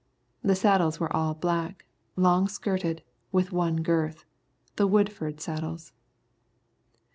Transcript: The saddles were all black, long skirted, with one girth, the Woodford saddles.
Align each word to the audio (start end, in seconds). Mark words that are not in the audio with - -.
The 0.41 0.55
saddles 0.55 0.99
were 0.99 1.15
all 1.15 1.35
black, 1.35 1.85
long 2.15 2.47
skirted, 2.47 3.03
with 3.31 3.51
one 3.51 3.83
girth, 3.83 4.25
the 4.75 4.87
Woodford 4.87 5.39
saddles. 5.39 5.93